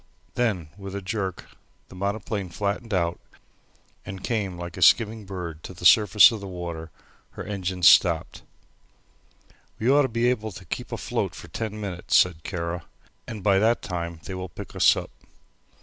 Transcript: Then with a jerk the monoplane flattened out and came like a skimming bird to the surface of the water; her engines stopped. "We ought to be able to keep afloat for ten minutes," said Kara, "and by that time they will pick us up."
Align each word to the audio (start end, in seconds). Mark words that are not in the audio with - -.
Then 0.33 0.69
with 0.79 0.95
a 0.95 1.01
jerk 1.03 1.45
the 1.89 1.93
monoplane 1.95 2.49
flattened 2.49 2.91
out 2.91 3.19
and 4.03 4.23
came 4.23 4.57
like 4.57 4.75
a 4.75 4.81
skimming 4.81 5.25
bird 5.27 5.61
to 5.61 5.75
the 5.75 5.85
surface 5.85 6.31
of 6.31 6.39
the 6.39 6.47
water; 6.47 6.89
her 7.33 7.43
engines 7.43 7.87
stopped. 7.87 8.41
"We 9.77 9.91
ought 9.91 10.01
to 10.01 10.07
be 10.09 10.27
able 10.29 10.53
to 10.53 10.65
keep 10.65 10.91
afloat 10.91 11.35
for 11.35 11.49
ten 11.49 11.79
minutes," 11.79 12.15
said 12.15 12.41
Kara, 12.41 12.85
"and 13.27 13.43
by 13.43 13.59
that 13.59 13.83
time 13.83 14.21
they 14.23 14.33
will 14.33 14.49
pick 14.49 14.75
us 14.75 14.95
up." 14.95 15.11